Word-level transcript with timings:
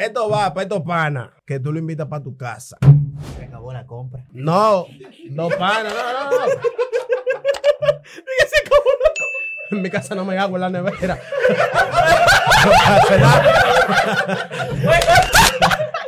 Esto 0.00 0.30
va 0.30 0.54
para 0.54 0.62
estos 0.62 0.80
panas 0.80 1.28
que 1.44 1.60
tú 1.60 1.74
lo 1.74 1.78
invitas 1.78 2.06
para 2.06 2.22
tu 2.22 2.34
casa. 2.34 2.78
Se 3.36 3.44
acabó 3.44 3.70
la 3.70 3.84
compra. 3.84 4.24
No, 4.32 4.86
dos 5.28 5.54
panas, 5.56 5.92
no, 5.92 6.12
no, 6.12 6.30
no. 6.30 6.46
En 9.72 9.82
mi 9.82 9.90
casa 9.90 10.16
no 10.16 10.24
me 10.24 10.36
hago 10.36 10.56
en 10.56 10.62
la 10.62 10.70
nevera. 10.70 11.20
No. 12.64 13.30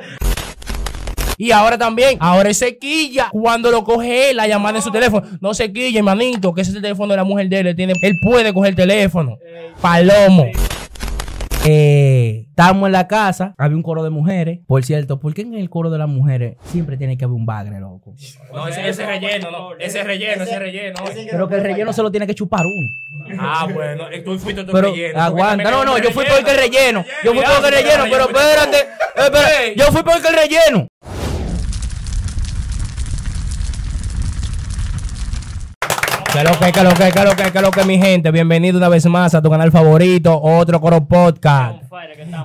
Y 1.38 1.50
ahora 1.50 1.76
también, 1.76 2.18
ahora 2.20 2.50
es 2.50 2.58
sequilla. 2.58 3.28
Cuando 3.32 3.70
lo 3.72 3.82
coge 3.82 4.30
él, 4.30 4.36
la 4.36 4.46
llamada 4.46 4.76
en 4.78 4.82
su 4.82 4.92
teléfono. 4.92 5.26
No 5.40 5.54
se 5.54 5.72
quille, 5.72 5.98
hermanito, 5.98 6.54
que 6.54 6.60
ese 6.60 6.70
es 6.70 6.76
el 6.76 6.82
teléfono 6.82 7.12
de 7.12 7.16
la 7.16 7.24
mujer 7.24 7.48
de 7.48 7.58
él. 7.58 7.66
Él, 7.66 7.74
tiene, 7.74 7.94
él 8.00 8.16
puede 8.22 8.54
coger 8.54 8.70
el 8.70 8.76
teléfono. 8.76 9.38
Palomo. 9.80 10.46
Eh, 11.64 12.46
estamos 12.50 12.86
en 12.86 12.92
la 12.92 13.06
casa, 13.06 13.54
había 13.56 13.76
un 13.76 13.82
coro 13.82 14.02
de 14.02 14.10
mujeres. 14.10 14.58
Por 14.66 14.84
cierto, 14.84 15.20
¿por 15.20 15.32
qué 15.32 15.42
en 15.42 15.54
el 15.54 15.70
coro 15.70 15.90
de 15.90 15.98
las 15.98 16.08
mujeres 16.08 16.56
siempre 16.64 16.96
tiene 16.96 17.16
que 17.16 17.24
haber 17.24 17.36
un 17.36 17.46
bagre, 17.46 17.78
loco? 17.78 18.14
No, 18.52 18.66
ese, 18.66 18.88
ese 18.88 19.06
relleno, 19.06 19.50
no. 19.50 19.76
Ese 19.78 20.02
relleno, 20.02 20.42
ese 20.42 20.58
relleno. 20.58 20.98
Pero 21.30 21.48
que 21.48 21.54
el 21.54 21.62
relleno 21.62 21.92
se 21.92 22.02
lo 22.02 22.10
tiene 22.10 22.26
que 22.26 22.34
chupar 22.34 22.64
uno. 22.66 22.88
Ah, 23.38 23.68
bueno, 23.72 24.10
eh, 24.10 24.20
tú 24.20 24.36
fuiste 24.38 24.64
tu 24.64 24.72
Pero 24.72 24.90
relleno. 24.90 25.20
aguanta, 25.20 25.70
no, 25.70 25.84
no, 25.84 25.98
yo 25.98 26.10
fui 26.10 26.24
por 26.24 26.38
el 26.38 26.44
que 26.44 26.54
relleno. 26.54 27.04
Yo 27.22 27.30
fui 27.30 27.40
Mira, 27.40 27.50
por 27.60 27.72
el 27.72 27.74
que 27.74 27.82
tú 27.82 27.88
relleno, 27.88 28.04
pero 28.10 28.24
espérate. 28.24 29.74
Yo 29.76 29.84
fui 29.86 30.02
por 30.02 30.16
el 30.16 30.22
que 30.22 30.30
relleno. 30.32 30.88
¿Qué 36.32 36.42
lo 36.42 36.58
que, 36.58 36.72
qué 36.72 36.82
lo 36.82 36.94
que, 36.94 37.10
qué 37.12 37.24
lo 37.24 37.36
que, 37.36 37.52
qué 37.52 37.60
lo 37.60 37.70
que, 37.70 37.84
mi 37.84 37.98
gente? 37.98 38.30
Bienvenido 38.30 38.78
una 38.78 38.88
vez 38.88 39.04
más 39.04 39.34
a 39.34 39.42
tu 39.42 39.50
canal 39.50 39.70
favorito, 39.70 40.40
otro 40.40 40.80
Coro 40.80 41.04
Podcast. 41.04 41.82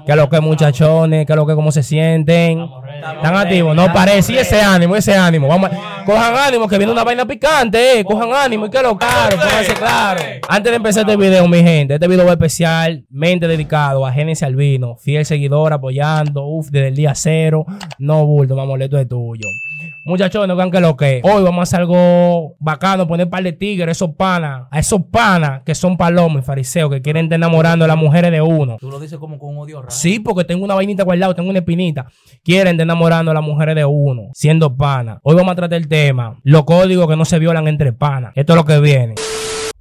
¿Qué 0.06 0.14
lo 0.14 0.30
que, 0.30 0.42
muchachones? 0.42 1.26
¿Qué 1.26 1.34
lo 1.34 1.48
que, 1.48 1.56
cómo 1.56 1.72
se 1.72 1.84
sienten? 1.84 2.68
¿Están 3.16 3.38
activos? 3.38 3.74
No 3.78 3.94
parece, 3.94 4.42
ese 4.42 4.62
ánimo, 4.62 4.94
ese 4.98 5.16
ánimo. 5.16 5.48
Vamos, 5.48 5.70
cojan 6.06 6.36
ánimo, 6.36 6.68
que 6.68 6.78
viene 6.78 6.92
una 6.92 7.06
vaina 7.06 7.26
picante, 7.26 8.00
eh. 8.00 8.04
Cojan 8.04 8.34
ánimo 8.34 8.66
y 8.66 8.70
que 8.70 8.82
lo 8.82 8.98
claro, 8.98 9.38
pónganse 9.38 9.74
claro. 9.76 10.22
Antes 10.50 10.70
de 10.70 10.76
empezar 10.76 11.10
este 11.10 11.16
video, 11.16 11.48
mi 11.48 11.64
gente, 11.64 11.94
este 11.94 12.08
video 12.10 12.26
va 12.26 12.34
especialmente 12.34 13.48
dedicado 13.48 14.06
a 14.06 14.12
Génesis 14.12 14.44
Albino, 14.44 14.98
fiel 14.98 15.26
seguidor, 15.26 15.72
apoyando, 15.72 16.46
uff, 16.46 16.68
desde 16.72 16.90
el 16.90 16.96
día 16.96 17.16
cero. 17.16 17.66
No 18.00 18.26
bulto, 18.26 18.54
mamoleto 18.54 19.00
es 19.00 19.08
tuyo. 19.08 19.48
Muchachones, 20.08 20.56
vean 20.56 20.72
que 20.72 20.80
lo 20.80 20.96
que. 20.96 21.20
Hoy 21.22 21.44
vamos 21.44 21.60
a 21.60 21.64
hacer 21.64 21.82
algo 21.82 22.56
bacano, 22.60 23.06
poner 23.06 23.26
un 23.26 23.30
par 23.30 23.44
de 23.44 23.52
tigres, 23.52 23.98
esos 23.98 24.16
panas, 24.16 24.66
a 24.72 24.80
esos 24.80 25.02
panas 25.12 25.64
que 25.66 25.76
son 25.76 25.98
palomos 25.98 26.44
y 26.44 26.46
fariseos, 26.46 26.90
que 26.90 27.02
quieren 27.02 27.26
estar 27.26 27.36
enamorando 27.36 27.84
a 27.84 27.90
las 27.90 27.98
mujeres 27.98 28.32
de 28.32 28.42
uno. 28.42 28.78
Tú 28.80 28.90
lo 28.90 29.02
dices 29.02 29.20
como 29.20 29.38
con 29.38 29.58
odio 29.58 29.82
raro. 29.82 29.92
Sí, 29.92 30.22
porque 30.22 30.46
tengo 30.46 30.64
una 30.64 30.76
vainita 30.76 31.04
guardada, 31.04 31.34
tengo 31.34 31.50
una 31.50 31.60
espinita. 31.60 32.08
Quieren 32.42 32.76
estar 32.76 32.86
enamorando 32.86 33.32
a 33.32 33.34
las 33.34 33.44
mujeres 33.44 33.76
de 33.76 33.84
uno, 33.84 34.30
siendo 34.34 34.78
pana. 34.78 35.20
Hoy 35.24 35.36
vamos 35.36 35.52
a 35.52 35.56
tratar 35.56 35.78
el 35.78 35.90
tema, 35.90 36.40
los 36.42 36.64
códigos 36.64 37.06
que 37.10 37.18
no 37.18 37.26
se 37.26 37.38
violan 37.38 37.68
entre 37.68 37.92
panas. 37.92 38.32
Esto 38.36 38.54
es 38.54 38.58
lo 38.58 38.64
que 38.64 38.80
viene. 38.80 39.16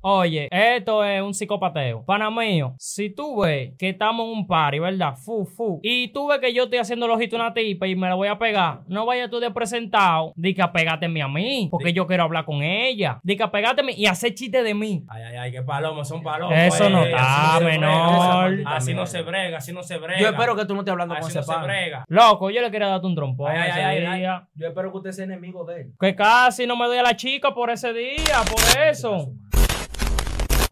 Oye, 0.09 0.47
esto 0.53 1.03
es 1.03 1.21
un 1.21 1.35
psicopateo. 1.35 2.05
Pana 2.05 2.31
mío, 2.31 2.77
si 2.79 3.11
tú 3.11 3.41
ves 3.41 3.73
que 3.77 3.89
estamos 3.89 4.25
en 4.25 4.39
un 4.39 4.47
party, 4.47 4.79
¿verdad? 4.79 5.17
Fu, 5.17 5.45
fu. 5.45 5.81
Y 5.83 6.13
tú 6.13 6.29
ves 6.29 6.39
que 6.39 6.55
yo 6.55 6.63
estoy 6.63 6.79
haciendo 6.79 7.07
el 7.07 7.11
ojito 7.11 7.35
a 7.35 7.41
una 7.41 7.53
tipa 7.53 7.89
y 7.89 7.97
me 7.97 8.07
la 8.07 8.15
voy 8.15 8.29
a 8.29 8.39
pegar. 8.39 8.83
No 8.87 9.05
vayas 9.05 9.29
tú 9.31 9.41
de 9.41 9.51
presentado. 9.51 10.33
Di 10.37 10.55
que 10.55 10.63
apegáteme 10.63 11.23
a 11.23 11.27
mí. 11.27 11.67
Porque 11.73 11.93
yo 11.93 12.07
quiero 12.07 12.23
hablar 12.23 12.45
con 12.45 12.63
ella. 12.63 13.19
Di 13.25 13.37
que 13.37 13.43
apegáteme 13.43 13.95
y 13.97 14.07
hacer 14.07 14.33
chiste 14.35 14.63
de 14.63 14.75
mí. 14.75 15.05
Ay, 15.09 15.25
ay, 15.25 15.37
ay, 15.39 15.51
que 15.51 15.63
palomos 15.63 16.07
son 16.07 16.23
palomos. 16.23 16.57
Eso 16.57 16.89
no 16.89 17.03
eh, 17.03 17.11
está, 17.11 17.55
no 17.55 17.59
se 17.59 17.65
menor. 17.65 18.61
Así 18.65 18.95
no 18.95 19.07
se 19.07 19.23
brega, 19.23 19.59
así 19.59 19.73
no 19.73 19.83
se 19.83 19.99
brega. 19.99 20.21
Yo 20.21 20.29
espero 20.29 20.55
que 20.55 20.67
tú 20.67 20.75
no 20.75 20.83
estés 20.83 20.93
hablando 20.93 21.17
con 21.17 21.29
ese 21.29 21.39
no 21.39 21.43
se 21.43 21.57
brega. 21.57 22.05
Loco, 22.07 22.51
yo 22.51 22.63
le 22.63 22.71
quería 22.71 22.87
darte 22.87 23.09
un 23.09 23.17
trompón 23.17 23.51
Ay, 23.51 23.59
ay, 23.59 23.71
ese 23.71 23.81
ay, 23.81 24.05
ay, 24.05 24.19
día. 24.21 24.47
Yo 24.55 24.69
espero 24.69 24.93
que 24.93 24.99
usted 24.99 25.11
sea 25.11 25.25
enemigo 25.25 25.65
de 25.65 25.81
él. 25.81 25.93
Que 25.99 26.15
casi 26.15 26.65
no 26.65 26.77
me 26.77 26.87
doy 26.87 26.99
a 26.99 27.03
la 27.03 27.17
chica 27.17 27.53
por 27.53 27.71
ese 27.71 27.93
día, 27.93 28.45
por 28.49 28.83
eso. 28.89 29.33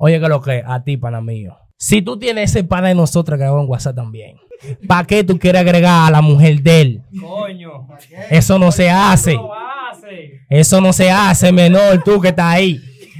Oye, 0.06 0.20
que 0.20 0.28
lo 0.28 0.42
que, 0.42 0.62
a 0.66 0.84
ti, 0.84 0.98
pana 0.98 1.22
mío. 1.22 1.56
Si 1.78 2.02
tú 2.02 2.18
tienes 2.18 2.50
ese 2.50 2.62
pana 2.62 2.88
de 2.88 2.94
nosotros 2.94 3.38
que 3.38 3.44
hago 3.46 3.58
en 3.62 3.70
WhatsApp 3.70 3.96
también, 3.96 4.36
¿para 4.86 5.06
qué 5.06 5.24
tú 5.24 5.38
quieres 5.38 5.62
agregar 5.62 6.08
a 6.08 6.10
la 6.10 6.20
mujer 6.20 6.60
de 6.60 6.80
él? 6.82 7.02
Coño. 7.18 7.88
Eso 8.28 8.58
no 8.58 8.70
se 8.70 8.90
hace. 8.90 9.40
Eso 10.50 10.82
no 10.82 10.92
se 10.92 11.10
hace, 11.10 11.52
menor, 11.52 12.02
tú 12.04 12.20
que 12.20 12.28
estás 12.28 12.52
ahí. 12.52 12.78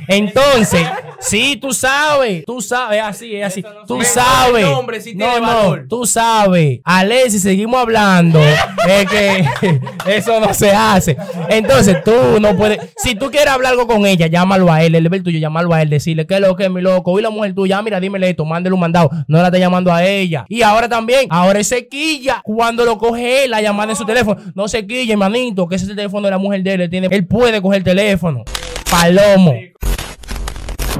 Entonces, 0.08 0.86
sí, 1.24 1.56
tú 1.56 1.72
sabes, 1.72 2.44
tú 2.44 2.60
sabes, 2.60 2.98
es 2.98 3.04
así, 3.04 3.36
es 3.36 3.46
así. 3.46 3.64
Tú 3.86 4.02
sabes. 4.02 4.64
No, 4.64 4.78
hombre, 4.78 5.00
sí 5.00 5.14
no, 5.14 5.40
no, 5.40 5.46
valor. 5.46 5.86
tú 5.88 6.06
sabes. 6.06 6.80
Alexis, 6.84 7.42
seguimos 7.42 7.80
hablando. 7.80 8.40
es 8.40 9.10
que 9.10 9.80
eso 10.06 10.40
no 10.40 10.52
se 10.54 10.70
hace. 10.72 11.16
Entonces, 11.48 12.02
tú 12.04 12.40
no 12.40 12.56
puedes. 12.56 12.78
Si 12.96 13.14
tú 13.14 13.30
quieres 13.30 13.48
hablar 13.48 13.72
algo 13.72 13.86
con 13.86 14.06
ella, 14.06 14.26
llámalo 14.26 14.72
a 14.72 14.82
él. 14.82 14.94
El 14.94 15.04
deber 15.04 15.22
tuyo, 15.22 15.38
llámalo 15.38 15.72
a 15.74 15.82
él, 15.82 15.90
decirle 15.90 16.26
que 16.26 16.34
es 16.34 16.40
lo 16.40 16.56
que 16.56 16.64
es 16.64 16.70
mi 16.70 16.80
loco. 16.80 17.18
Y 17.18 17.22
la 17.22 17.30
mujer 17.30 17.54
tuya, 17.54 17.78
ah, 17.78 17.82
mira, 17.82 18.00
dímele 18.00 18.30
esto, 18.30 18.44
mándele 18.44 18.74
un 18.74 18.80
mandado. 18.80 19.10
No 19.26 19.38
la 19.38 19.46
está 19.46 19.58
llamando 19.58 19.92
a 19.92 20.04
ella. 20.04 20.44
Y 20.48 20.62
ahora 20.62 20.88
también, 20.88 21.26
ahora 21.30 21.60
es 21.60 21.68
sequilla. 21.68 22.40
Cuando 22.44 22.84
lo 22.84 22.98
coge 22.98 23.44
él, 23.44 23.50
la 23.50 23.60
llamada 23.60 23.92
en 23.92 23.96
su 23.96 24.04
teléfono. 24.04 24.40
No 24.54 24.68
se 24.68 24.86
quille, 24.86 25.12
hermanito, 25.12 25.66
que 25.68 25.76
ese 25.76 25.84
es 25.84 25.90
el 25.90 25.96
teléfono 25.96 26.26
de 26.26 26.30
la 26.30 26.38
mujer 26.38 26.62
de 26.62 26.74
él. 26.74 26.80
Él, 26.82 26.90
tiene, 26.90 27.08
él 27.10 27.26
puede 27.26 27.60
coger 27.60 27.78
el 27.78 27.84
teléfono. 27.84 28.44
Palomo. 28.90 29.54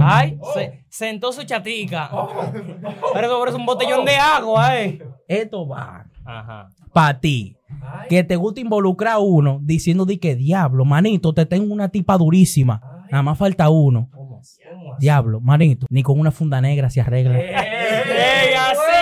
Ay, 0.01 0.39
se, 0.55 0.85
sentó 0.89 1.33
su 1.33 1.45
chatica. 1.45 2.11
Pero 3.13 3.29
sobre 3.29 3.51
es 3.51 3.57
un 3.57 3.67
botellón 3.67 4.05
de 4.05 4.17
agua, 4.17 4.81
eh. 4.81 4.99
Esto 5.29 5.67
va 5.67 6.07
Ajá. 6.25 6.69
para 6.93 7.19
ti. 7.21 7.57
Que 8.09 8.25
te 8.25 8.37
gusta 8.37 8.61
involucrar 8.61 9.15
a 9.15 9.19
uno 9.19 9.59
diciendo 9.63 10.05
de 10.05 10.19
que 10.19 10.35
diablo, 10.37 10.85
manito, 10.85 11.33
te 11.33 11.47
tengo 11.47 11.73
una 11.73 11.89
tipa 11.89 12.17
durísima. 12.17 12.81
Nada 13.11 13.23
más 13.23 13.39
falta 13.39 13.69
uno. 13.71 14.11
Diablo, 14.99 15.41
manito, 15.41 15.87
ni 15.91 16.03
con 16.03 16.19
una 16.21 16.31
funda 16.31 16.61
negra 16.61 16.91
se 16.91 17.01
arregla. 17.01 17.39
¡Ey, 17.39 18.55
así 18.55 18.94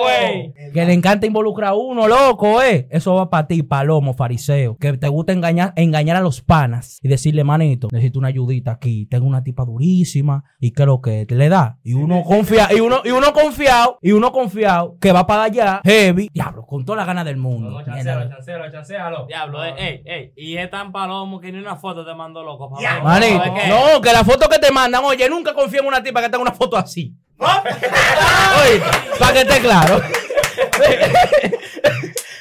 güey! 0.00 0.72
Que 0.72 0.84
le 0.84 0.92
encanta 0.92 1.26
involucrar 1.26 1.70
a 1.70 1.74
uno, 1.74 2.08
loco, 2.08 2.62
eh. 2.62 2.88
Eso 2.90 3.14
va 3.14 3.30
para 3.30 3.46
ti, 3.46 3.62
palomo, 3.62 4.14
fariseo. 4.14 4.76
Que 4.76 4.96
te 4.96 5.08
gusta 5.08 5.32
engañar, 5.32 5.72
engañar 5.76 6.16
a 6.16 6.20
los 6.20 6.40
panas 6.40 6.98
y 7.02 7.08
decirle, 7.08 7.44
manito, 7.44 7.88
necesito 7.92 8.18
una 8.18 8.28
ayudita 8.28 8.72
aquí. 8.72 9.06
Tengo 9.06 9.26
una 9.26 9.42
tipa 9.44 9.64
durísima 9.64 10.44
y 10.58 10.72
que 10.72 10.86
lo 10.86 11.00
que 11.00 11.26
te 11.26 11.34
le 11.34 11.48
da. 11.48 11.78
Y 11.82 11.94
uno 11.94 12.22
confía, 12.24 12.68
y 12.74 12.80
uno, 12.80 13.02
y 13.04 13.10
uno 13.10 13.32
confiado, 13.32 13.98
y 14.00 14.12
uno 14.12 14.32
confiado 14.32 14.96
que 15.00 15.12
va 15.12 15.26
para 15.26 15.44
allá, 15.44 15.80
heavy. 15.84 16.30
Diablo, 16.32 16.64
con 16.66 16.84
toda 16.84 16.98
la 16.98 17.04
gana 17.04 17.24
del 17.24 17.36
mundo. 17.36 17.70
No, 17.70 17.84
chancéalo, 17.84 18.28
chancéalo, 18.28 18.70
chancéalo. 18.70 19.26
Diablo, 19.26 19.64
eh, 19.64 19.74
ey, 19.76 20.02
ey, 20.04 20.32
y 20.36 20.56
es 20.56 20.70
tan 20.70 20.92
palomo 20.92 21.40
que 21.40 21.52
ni 21.52 21.58
una 21.58 21.76
foto 21.76 22.04
te 22.04 22.14
mandó 22.14 22.42
loco. 22.42 22.70
Manito, 23.02 23.44
no, 23.68 24.00
que 24.00 24.12
la 24.12 24.24
foto 24.24 24.48
que 24.48 24.58
te 24.58 24.72
mandan, 24.72 25.04
oye, 25.04 25.28
nunca 25.28 25.54
confío 25.54 25.80
en 25.80 25.86
una 25.86 26.02
tipa 26.02 26.20
que 26.20 26.28
tenga 26.28 26.42
una 26.42 26.52
foto 26.52 26.76
así. 26.76 27.14
Oye, 27.42 28.82
para 29.18 29.32
que 29.32 29.40
esté 29.40 29.60
claro. 29.60 30.02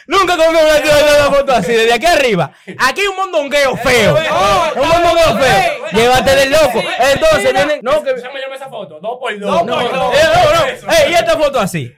nunca 0.07 0.33
en 0.33 0.49
una 0.49 1.37
foto 1.37 1.53
así, 1.53 1.71
desde 1.73 1.93
aquí 1.93 2.05
arriba. 2.05 2.51
Aquí 2.79 3.01
hay 3.01 3.07
un 3.07 3.15
mondongueo 3.15 3.75
feo. 3.77 4.15
un 4.75 4.87
mondongueo 4.87 5.37
feo. 5.37 5.87
Llévate 5.91 6.35
del 6.35 6.51
loco. 6.51 6.81
Entonces 6.99 7.53
vienen. 7.53 7.79
No, 7.81 8.03
que. 8.03 8.13
Déjame 8.13 8.39
llame 8.39 8.55
esa 8.55 8.69
foto. 8.69 8.99
Dos 8.99 9.17
por 9.19 9.39
dos. 9.39 9.65
No, 9.65 9.81
no, 9.81 9.81
no, 9.81 10.13
eh, 10.13 10.17
no, 10.33 10.53
no. 10.53 10.93
Ey, 10.93 11.11
y 11.11 11.13
esta 11.13 11.37
foto 11.37 11.59
así. 11.59 11.93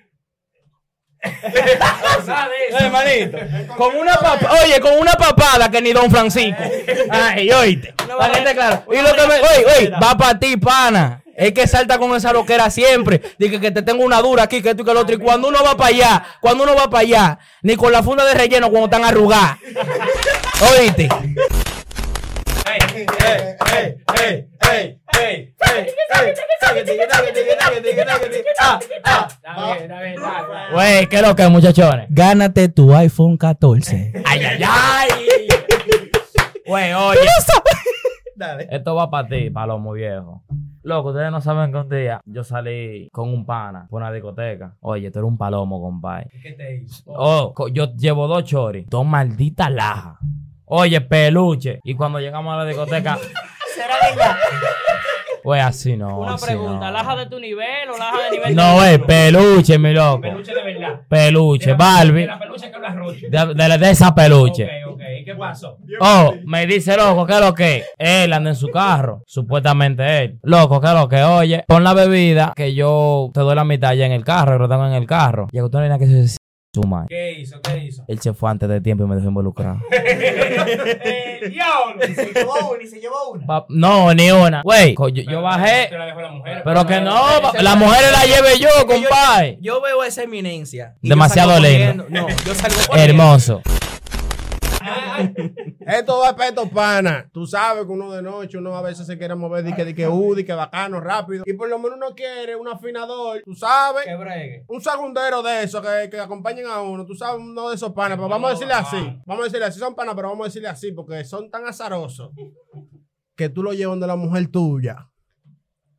Eh, 1.23 2.89
manito, 2.91 3.37
con 3.77 3.95
una 3.95 4.19
oye, 4.61 4.79
con 4.81 4.97
una 4.97 5.13
papada 5.13 5.71
que 5.71 5.81
ni 5.81 5.93
Don 5.93 6.11
Francisco. 6.11 6.61
Ay, 7.09 7.49
oíste. 7.49 7.93
Para 7.93 8.33
que 8.33 8.39
esté 8.39 8.53
claro. 8.53 8.83
Y 8.91 8.97
lo 9.01 9.13
que 9.15 9.27
me, 9.27 9.35
oye, 9.35 9.65
oye, 9.77 9.89
va 9.91 10.17
para 10.17 10.37
ti, 10.37 10.57
pana. 10.57 11.22
Es 11.35 11.51
que 11.51 11.67
salta 11.67 11.97
con 11.97 12.15
esa 12.15 12.31
loquera 12.31 12.69
siempre. 12.69 13.21
Dice 13.39 13.59
que 13.59 13.71
te 13.71 13.81
tengo 13.81 14.03
una 14.03 14.21
dura 14.21 14.43
aquí, 14.43 14.61
que 14.61 14.69
esto 14.69 14.83
y 14.83 14.85
que 14.85 14.93
lo 14.93 15.01
otro. 15.01 15.15
Y 15.15 15.19
cuando 15.19 15.47
uno 15.47 15.59
va 15.63 15.75
para 15.75 15.89
allá, 15.89 16.23
cuando 16.41 16.63
uno 16.63 16.75
va 16.75 16.89
para 16.89 17.01
allá, 17.01 17.39
ni 17.63 17.75
con 17.75 17.91
la 17.91 18.03
funda 18.03 18.23
de 18.25 18.33
relleno 18.33 18.69
cuando 18.69 18.85
están 18.85 19.03
arrugadas. 19.03 19.57
Oíste. 20.77 21.09
Güey, 30.71 31.07
¿qué 31.07 31.15
es 31.15 31.21
lo 31.21 31.35
que, 31.35 31.47
muchachones? 31.47 32.07
Gánate 32.09 32.69
tu 32.69 32.93
iPhone 32.95 33.37
14. 33.37 34.13
Ay, 34.25 34.43
ay, 34.43 34.63
ay. 34.67 35.47
Güey, 36.65 36.93
oye. 36.93 37.19
Esto 38.69 38.95
va 38.95 39.09
para 39.09 39.27
ti, 39.27 39.49
palomo 39.49 39.93
viejo. 39.93 40.43
Loco, 40.83 41.09
ustedes 41.09 41.31
no 41.31 41.39
saben 41.39 41.71
que 41.71 41.77
un 41.77 41.89
día 41.89 42.19
yo 42.25 42.43
salí 42.43 43.07
con 43.11 43.29
un 43.29 43.45
pana 43.45 43.87
por 43.89 44.01
una 44.01 44.11
discoteca. 44.11 44.75
Oye, 44.81 45.09
tú 45.11 45.19
eres 45.19 45.29
un 45.29 45.37
palomo, 45.37 45.81
compadre. 45.81 46.27
¿Qué 46.41 46.51
te 46.51 46.75
hizo? 46.77 47.03
Oh, 47.07 47.53
yo 47.71 47.93
llevo 47.95 48.27
dos 48.27 48.43
choris, 48.43 48.85
dos 48.89 49.05
malditas 49.05 49.71
lajas. 49.71 50.17
Oye, 50.65 50.99
peluche. 51.01 51.79
Y 51.83 51.95
cuando 51.95 52.19
llegamos 52.19 52.53
a 52.53 52.57
la 52.57 52.65
discoteca, 52.65 53.17
¿Será 53.73 53.95
ella? 54.13 54.37
Güey, 55.43 55.59
así 55.61 55.97
no. 55.97 56.19
Una 56.19 56.35
así 56.35 56.45
pregunta, 56.45 56.85
no. 56.87 56.91
¿laja 56.91 57.15
de 57.17 57.25
tu 57.27 57.39
nivel 57.39 57.89
o 57.93 57.97
laja 57.97 58.23
de 58.23 58.31
nivel 58.31 58.55
No, 58.55 58.83
es 58.83 58.99
peluche, 58.99 59.77
mi 59.79 59.93
loco. 59.93 60.21
Peluche 60.21 60.53
de 60.53 60.63
verdad. 60.63 61.01
Peluche, 61.09 61.69
De 61.71 61.73
Barbie. 61.75 62.25
la 62.27 62.39
peluche 62.39 62.69
que 62.69 62.75
habla 62.75 62.93
Roche. 62.93 63.29
De, 63.29 63.53
de, 63.53 63.77
de 63.77 63.89
esa 63.89 64.13
peluche. 64.15 64.69
¿Y 65.23 65.25
qué 65.25 65.35
pasó? 65.35 65.77
Oh, 66.01 66.33
me 66.45 66.65
dice, 66.67 66.97
loco, 66.97 67.25
¿qué 67.25 67.33
es 67.35 67.39
lo 67.39 67.53
que? 67.53 67.85
Él 67.97 68.33
anda 68.33 68.49
en 68.49 68.57
su 68.57 68.67
carro, 68.67 69.23
supuestamente 69.25 70.23
él. 70.25 70.39
Loco, 70.43 70.81
¿qué 70.81 70.87
es 70.87 70.93
lo 70.93 71.07
que? 71.07 71.23
Oye, 71.23 71.63
pon 71.65 71.81
la 71.85 71.93
bebida 71.93 72.51
que 72.53 72.73
yo 72.75 73.29
te 73.33 73.39
doy 73.39 73.55
la 73.55 73.63
mitad 73.63 73.93
ya 73.93 74.05
en 74.05 74.11
el 74.11 74.25
carro, 74.25 74.57
lo 74.57 74.67
tengo 74.67 74.85
en 74.85 74.93
el 74.93 75.07
carro. 75.07 75.47
Y 75.53 75.61
usted 75.61 75.77
no 75.77 75.83
hay 75.83 75.89
nada 75.89 75.99
que 75.99 76.07
se 76.07 76.35
su 76.75 76.81
madre. 76.83 77.05
¿Qué 77.07 77.39
hizo? 77.39 77.61
¿Qué 77.61 77.85
hizo? 77.85 78.03
Él 78.07 78.19
se 78.19 78.33
fue 78.33 78.49
antes 78.49 78.67
de 78.67 78.81
tiempo 78.81 79.03
y 79.05 79.07
me 79.07 79.15
dejó 79.15 79.27
involucrado. 79.27 79.77
¡Eh, 79.91 81.39
diablo! 81.49 82.01
Ni 82.07 82.15
se 82.15 82.33
llevó 82.33 82.53
una, 82.71 82.77
ni 82.79 82.87
se 82.87 82.99
llevó 82.99 83.29
una. 83.31 83.45
Pa- 83.45 83.65
no, 83.69 84.13
ni 84.13 84.31
una. 84.31 84.61
Güey, 84.63 84.95
yo, 84.95 85.07
yo 85.09 85.41
bajé, 85.43 85.89
la 85.95 86.05
dejó 86.07 86.21
la 86.21 86.31
mujer. 86.31 86.61
pero 86.65 86.85
que 86.87 86.99
no, 86.99 87.15
las 87.61 87.77
mujeres 87.77 88.11
la 88.11 88.25
lleve 88.25 88.59
yo, 88.59 88.69
compadre. 88.87 89.59
Yo 89.61 89.81
veo 89.81 90.03
esa 90.03 90.23
eminencia. 90.23 90.95
Demasiado 91.01 91.51
salgo 91.51 91.67
lindo. 91.67 92.05
corriendo. 92.05 92.27
No, 92.27 92.43
yo 92.43 92.55
salgo 92.55 92.75
corriendo. 92.87 93.11
Hermoso. 93.23 93.61
Esto 95.79 96.19
va 96.19 96.35
para 96.35 96.49
estos 96.49 96.69
panas. 96.69 97.25
Tú 97.31 97.45
sabes 97.45 97.85
que 97.85 97.91
uno 97.91 98.11
de 98.11 98.21
noche, 98.21 98.57
uno 98.57 98.75
a 98.75 98.81
veces 98.81 99.05
se 99.05 99.17
quiere 99.17 99.35
mover, 99.35 99.63
di 99.63 99.73
que, 99.73 99.85
di 99.85 99.93
que, 99.93 100.07
uh, 100.07 100.35
di 100.35 100.43
que 100.43 100.53
bacano, 100.53 100.99
rápido. 100.99 101.43
Y 101.45 101.53
por 101.53 101.69
lo 101.69 101.77
menos 101.79 101.97
uno 101.97 102.15
quiere 102.15 102.55
un 102.55 102.67
afinador, 102.67 103.41
tú 103.43 103.53
sabes. 103.53 104.05
Que 104.05 104.15
bregue. 104.15 104.65
Un 104.67 104.81
segundero 104.81 105.41
de 105.41 105.63
esos 105.63 105.81
que, 105.81 106.09
que 106.09 106.19
acompañen 106.19 106.65
a 106.67 106.81
uno, 106.81 107.05
tú 107.05 107.15
sabes, 107.15 107.41
uno 107.41 107.69
de 107.69 107.75
esos 107.75 107.91
panas, 107.93 108.17
pero 108.17 108.29
vamos 108.29 108.49
a 108.49 108.53
decirle 108.53 108.73
así. 108.73 109.21
Vamos 109.25 109.41
a 109.41 109.45
decirle 109.45 109.65
así, 109.65 109.79
son 109.79 109.95
panas, 109.95 110.15
pero 110.15 110.29
vamos 110.29 110.45
a 110.45 110.47
decirle 110.49 110.69
así, 110.69 110.91
porque 110.91 111.23
son 111.25 111.49
tan 111.49 111.65
azarosos 111.65 112.31
que 113.35 113.49
tú 113.49 113.63
lo 113.63 113.73
llevas 113.73 113.99
de 113.99 114.07
la 114.07 114.15
mujer 114.15 114.47
tuya, 114.47 115.09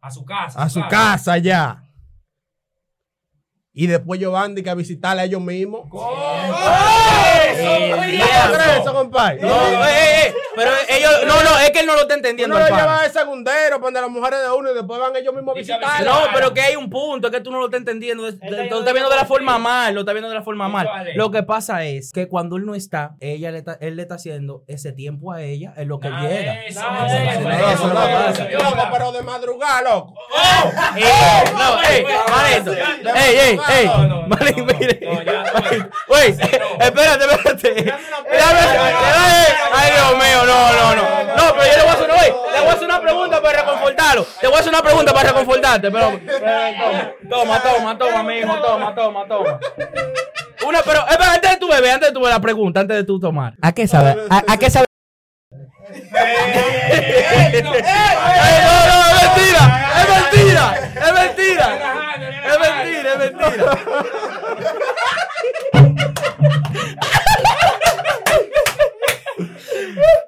A 0.01 0.11
su 0.11 0.25
casa. 0.25 0.63
a 0.63 0.69
su 0.69 0.81
casa 0.89 1.39
ya. 1.39 1.84
Y 3.77 3.89
después 3.89 4.21
ellos 4.21 4.33
van 4.33 4.55
a 4.67 4.75
visitarla 4.75 5.23
a 5.23 5.25
ellos 5.25 5.41
mismos. 5.41 5.91
¿Tú 5.91 5.99
crees 8.53 8.81
eso, 8.81 8.95
compadre? 8.95 9.41
No, 9.41 9.49
eh, 9.49 9.75
eh, 9.75 10.29
eh, 10.29 10.35
pero 10.55 10.71
ellos, 10.89 11.11
no, 11.27 11.43
no, 11.43 11.59
es 11.59 11.73
que 11.73 11.81
él 11.81 11.87
no 11.87 11.95
lo 11.95 12.03
está 12.03 12.15
entendiendo. 12.15 12.55
Uno 12.55 12.69
lo 12.69 12.77
lleva 12.77 13.03
de 13.03 13.11
segundero, 13.11 13.81
para 13.81 14.03
las 14.03 14.11
mujeres 14.11 14.41
de 14.43 14.51
uno 14.53 14.71
y 14.71 14.75
después 14.75 15.01
van 15.01 15.17
ellos 15.17 15.35
mismos 15.35 15.57
a 15.57 15.59
visitarla. 15.59 16.09
No, 16.09 16.21
pero 16.33 16.55
que 16.55 16.61
hay 16.61 16.77
un 16.77 16.89
punto, 16.89 17.27
es 17.27 17.33
que 17.33 17.41
tú 17.41 17.51
no 17.51 17.59
lo 17.59 17.65
estás 17.65 17.81
entendiendo. 17.81 18.23
Lo 18.23 18.29
estás 18.29 18.93
viendo 18.93 19.11
de 19.11 19.17
la 19.17 19.25
forma 19.25 19.59
mal, 19.59 19.93
lo 19.93 20.01
estás 20.01 20.15
viendo 20.15 20.29
de 20.29 20.37
la 20.37 20.43
forma 20.43 20.69
mal. 20.69 20.89
Lo 21.17 21.33
que 21.33 21.43
pasa 21.43 21.85
es 21.85 22.13
que 22.13 22.29
cuando 22.29 22.57
él 22.57 22.67
no 22.67 22.77
está, 22.77 23.17
ella 23.19 23.51
le 23.51 23.59
está, 23.59 23.77
él 23.81 23.97
le 23.97 24.03
está 24.03 24.15
haciendo 24.15 24.63
ese 24.69 24.93
tiempo 24.93 25.33
a 25.33 25.43
ella, 25.43 25.75
es 25.77 25.89
lo 25.89 25.99
que 25.99 26.11
Nada 26.11 26.29
llega. 26.29 26.65
eso, 26.65 26.81
eso. 26.81 27.89
eso. 28.31 28.49
Loco, 28.51 28.89
pero 28.93 29.11
de 29.11 29.23
madrugada, 29.23 29.83
loco. 29.83 30.15
Eh, 30.97 31.45
no, 31.55 31.83
ey, 31.83 32.05
manito. 32.31 32.73
Ey, 33.69 33.87
no, 33.87 34.27
mire. 34.27 35.01
Güey, 36.07 36.31
espérate, 36.31 37.25
espérate. 37.25 37.95
Ay, 39.73 39.91
Dios 39.93 40.13
mío, 40.13 40.45
no, 40.47 40.73
no, 40.73 40.95
no. 40.97 41.25
No, 41.37 41.55
pero 41.55 41.65
yo 41.65 41.77
le 41.77 41.83
voy 41.83 41.89
a 41.89 41.93
hacer 41.93 42.11
una, 42.11 42.23
le 42.23 42.61
voy 42.61 42.69
a 42.69 42.73
hacer 42.73 42.85
una 42.85 43.01
pregunta 43.01 43.43
para 43.43 43.61
reconfortarlo. 43.63 44.27
Te 44.41 44.47
voy 44.47 44.57
a 44.57 44.61
hacer 44.61 44.73
una 44.73 44.83
pregunta 44.83 45.13
para 45.13 45.29
reconfortarte, 45.31 45.91
pero. 45.91 46.21
Toma, 47.29 47.61
toma, 47.63 47.99
toma, 47.99 48.23
mijo, 48.23 48.55
toma, 48.61 48.95
toma, 48.95 49.27
toma. 49.27 49.61
Una, 50.67 50.83
pero, 50.83 51.01
espera, 51.09 51.33
antes 51.35 51.51
de 51.51 51.57
tu 51.59 51.69
bebé, 51.69 51.93
antes 51.93 52.09
de 52.09 52.15
tu 52.15 52.21
la 52.25 52.41
pregunta, 52.41 52.81
antes 52.81 52.97
de 52.97 53.05
tu 53.05 53.21
tomar. 53.21 53.55
¿A 53.61 53.73
qué 53.73 53.87
sabe? 53.87 54.17
¿A, 54.31 54.43
a 54.53 54.57
qué 54.57 54.71
sabe? 54.71 54.87
Ey, 55.95 57.63
no, 57.63 57.73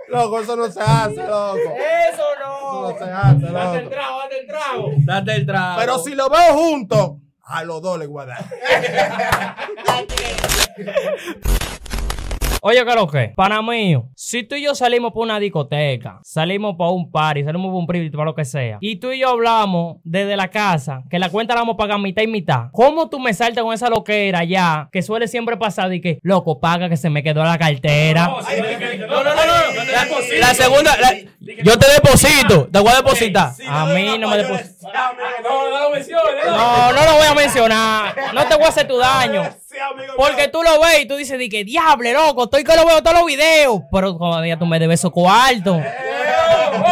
Loco, 0.08 0.40
eso 0.40 0.56
no 0.56 0.68
se 0.70 0.80
hace, 0.80 1.16
loco. 1.16 1.56
Eso 1.58 1.72
Eso 2.12 2.22
no 2.82 2.98
se 2.98 3.06
no. 3.06 3.16
hace, 3.16 3.46
Date 3.52 3.78
el 3.78 3.84
loco. 3.84 3.90
trago, 3.90 4.18
date 4.20 4.38
el 4.40 4.46
trago. 4.46 4.92
Date 4.98 5.34
el 5.34 5.46
trago. 5.46 5.80
Pero 5.80 5.98
si 5.98 6.14
lo 6.14 6.28
veo 6.30 6.54
juntos, 6.54 7.10
a 7.44 7.64
los 7.64 7.82
dos 7.82 7.98
les 7.98 8.08
voy 8.08 8.22
a 8.22 8.26
dar. 8.26 8.44
Oye, 12.68 12.82
¿qué 12.84 12.90
es 12.90 12.96
lo 12.96 13.06
que? 13.06 13.28
Pana 13.36 13.62
mío, 13.62 14.08
si 14.16 14.42
tú 14.42 14.56
y 14.56 14.62
yo 14.64 14.74
salimos 14.74 15.12
por 15.12 15.22
una 15.22 15.38
discoteca, 15.38 16.18
salimos 16.24 16.74
para 16.76 16.90
un 16.90 17.12
party, 17.12 17.44
salimos 17.44 17.68
por 17.70 17.76
un 17.78 17.86
private, 17.86 18.10
para 18.10 18.24
lo 18.24 18.34
que 18.34 18.44
sea, 18.44 18.78
y 18.80 18.96
tú 18.96 19.12
y 19.12 19.20
yo 19.20 19.28
hablamos 19.28 19.98
desde 20.02 20.36
la 20.36 20.48
casa, 20.48 21.04
que 21.08 21.20
la 21.20 21.28
cuenta 21.30 21.54
la 21.54 21.60
vamos 21.60 21.74
a 21.74 21.76
pagar 21.76 22.00
mitad 22.00 22.22
y 22.22 22.26
mitad, 22.26 22.64
¿cómo 22.72 23.08
tú 23.08 23.20
me 23.20 23.32
saltas 23.34 23.62
con 23.62 23.72
esa 23.72 23.88
loquera 23.88 24.42
ya, 24.42 24.88
que 24.90 25.00
suele 25.00 25.28
siempre 25.28 25.56
pasar 25.56 25.94
y 25.94 26.00
que, 26.00 26.18
loco, 26.22 26.58
paga 26.58 26.88
que 26.88 26.96
se 26.96 27.08
me 27.08 27.22
quedó 27.22 27.44
la 27.44 27.56
cartera? 27.56 28.26
No, 28.26 28.42
no, 28.42 29.22
No, 29.22 29.34
no. 29.36 29.84
La, 29.92 30.04
deposito. 30.04 30.54
segunda, 30.54 30.96
la- 30.96 31.14
yo 31.62 31.78
te 31.78 31.86
deposito, 31.92 32.66
te 32.66 32.80
voy 32.80 32.90
a 32.90 32.96
depositar. 32.96 33.52
A 33.68 33.86
mí 33.86 34.18
no 34.18 34.28
me 34.28 34.38
depositas. 34.38 34.82
No, 34.82 35.70
no 35.70 35.78
lo 35.84 35.90
menciones. 35.90 36.44
No, 36.46 36.92
no 36.92 37.04
lo 37.04 37.12
voy 37.12 37.26
a 37.28 37.34
mencionar. 37.34 38.16
No 38.34 38.44
te 38.46 38.56
voy 38.56 38.64
a 38.64 38.68
hacer 38.70 38.88
tu 38.88 38.96
daño. 38.98 39.44
Porque 40.16 40.48
tú 40.48 40.62
lo 40.62 40.80
ves 40.80 41.00
y 41.00 41.06
tú 41.06 41.16
dices, 41.16 41.38
di 41.38 41.48
que 41.48 41.64
diable, 41.64 42.12
loco, 42.12 42.44
estoy 42.44 42.64
que 42.64 42.74
lo 42.76 42.84
veo 42.86 43.02
todos 43.02 43.18
los 43.18 43.26
videos. 43.26 43.80
Pero 43.92 44.16
todavía 44.16 44.58
tú 44.58 44.66
me 44.66 44.78
debes 44.78 45.00
esos 45.00 45.12
cuartos. 45.12 45.78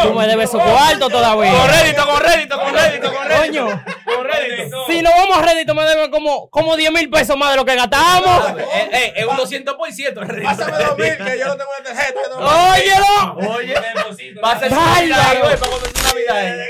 Tú 0.02 0.12
me 0.14 0.26
debes 0.26 0.48
esos 0.50 0.62
cuartos 0.62 1.10
todavía. 1.10 1.52
Con 1.52 1.68
rédito, 1.68 2.06
con 2.06 2.20
rédito, 2.20 2.58
con 2.58 2.74
rédito, 2.74 3.12
con 3.12 3.26
rédito. 3.28 3.64
Coño. 3.64 3.84
Con 4.04 4.24
rédito. 4.24 4.84
Si 4.88 5.02
no 5.02 5.10
vamos 5.10 5.38
a 5.38 5.42
Reddit, 5.42 5.72
me 5.72 5.84
deben 5.84 6.10
como, 6.10 6.48
como 6.50 6.76
10 6.76 6.92
mil 6.92 7.10
pesos 7.10 7.36
más 7.36 7.50
de 7.50 7.56
lo 7.56 7.64
que 7.64 7.74
gastamos. 7.74 8.50
Eh, 8.58 8.90
eh, 8.92 9.12
es 9.16 9.26
un 9.26 9.36
200% 9.36 10.22
el 10.22 10.28
rédito. 10.28 10.48
Pásame 10.48 10.78
dos 10.78 10.98
mil, 10.98 11.16
que 11.16 11.38
yo 11.38 11.46
no 11.46 11.56
tengo 11.56 11.70
la 11.78 11.84
tarjeta. 11.84 12.20
Óyelo. 12.38 13.54
Oye, 13.54 13.74
su. 13.74 14.74
Navidad, 14.74 15.40
güey, 15.42 15.56
para 15.56 15.70
cuando 15.70 15.86
es 15.86 16.02
Navidad. 16.02 16.48
eh. 16.48 16.64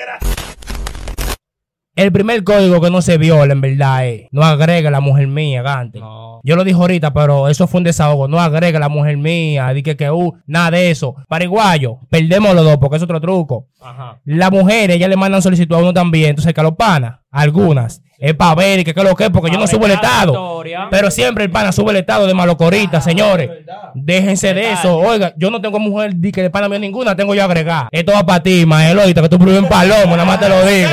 El 1.97 2.11
primer 2.11 2.43
código 2.43 2.81
que 2.81 2.91
no 2.91 3.03
se 3.03 3.19
viola, 3.19 3.53
en 3.53 3.61
verdad, 3.61 4.07
es 4.09 4.27
no 4.33 4.43
agregue 4.43 4.91
la 4.91 5.01
mujer 5.01 5.29
mía, 5.29 5.63
Gante. 5.63 6.01
No. 6.01 6.41
Yo 6.43 6.57
lo 6.57 6.65
dije 6.65 6.77
ahorita, 6.79 7.15
pero 7.15 7.49
eso 7.49 7.67
fue 7.67 7.79
un 7.79 7.85
desahogo. 7.85 8.27
No 8.29 8.41
agregue 8.41 8.79
la 8.79 8.89
mujer 8.89 9.17
mía, 9.17 9.73
di 9.73 9.83
que, 9.83 9.97
que 9.97 10.11
uh, 10.11 10.33
nada 10.47 10.73
de 10.73 10.91
eso. 10.91 11.15
Paraguayo, 11.29 11.99
perdemos 12.11 12.55
los 12.55 12.65
dos, 12.65 12.77
porque 12.79 12.97
es 12.97 13.03
otro 13.03 13.21
truco. 13.21 13.69
Ajá. 13.81 14.19
Las 14.25 14.51
mujeres, 14.51 14.97
ellas 14.97 15.09
le 15.09 15.17
mandan 15.17 15.41
solicitud 15.41 15.77
a 15.77 15.79
uno 15.79 15.93
también. 15.95 16.31
Entonces, 16.31 16.53
que 16.53 16.61
a 16.61 16.65
los 16.65 16.75
panas, 16.75 17.21
algunas, 17.31 18.03
es 18.19 18.35
para 18.35 18.55
ver 18.57 18.81
y 18.81 18.85
que 18.85 18.93
qué 18.93 19.01
es 19.01 19.07
lo 19.07 19.15
que 19.15 19.25
es, 19.25 19.31
porque 19.31 19.51
yo 19.51 19.59
no 19.59 19.67
subo 19.67 19.87
el 19.87 19.93
estado. 19.93 20.33
historia. 20.33 20.89
Pero 20.91 21.11
siempre 21.11 21.45
el 21.45 21.51
pana 21.51 21.73
sube 21.73 21.93
el 21.93 21.99
estado 21.99 22.27
de 22.27 22.35
malocorita, 22.35 23.01
señores. 23.01 23.51
Déjense 23.95 24.53
de 24.53 24.73
eso. 24.73 24.99
Oiga, 24.99 25.33
yo 25.37 25.51
no 25.51 25.61
tengo 25.61 25.79
mujer 25.79 26.13
di 26.17 26.33
que 26.33 26.43
de 26.43 26.51
pana 26.51 26.69
mía 26.69 26.79
ninguna, 26.79 27.15
tengo 27.15 27.35
yo 27.35 27.45
agregar. 27.45 27.89
Esto 27.91 28.13
va 28.13 28.27
para 28.27 28.43
ti, 28.43 28.67
Maelita, 28.67 29.23
que 29.23 29.29
tú 29.29 29.39
pruebes 29.39 29.63
en 29.63 29.69
palomo, 29.69 30.17
nada 30.17 30.25
más 30.25 30.41
te 30.41 30.49
lo 30.49 30.57
digo. 30.67 30.89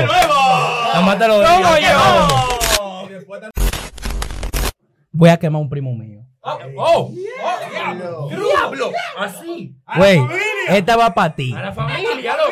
Nada 0.94 1.06
más 1.06 1.18
te 1.18 1.28
lo 1.28 1.40
digo. 1.40 1.52
¿Cómo 1.54 1.78
yo? 1.78 1.90
Voy 5.14 5.30
a 5.30 5.38
quemar 5.38 5.62
un 5.62 5.70
primo 5.70 5.94
mío. 5.94 6.22
Oh, 6.76 7.12
diablo. 7.14 8.92
Así. 9.18 9.76
Güey, 9.96 10.22
esta 10.70 10.98
va 10.98 11.14
para 11.14 11.36
ti. 11.36 11.54
A 11.56 11.62
la 11.62 11.72
familia, 11.72 12.36
loco. 12.36 12.52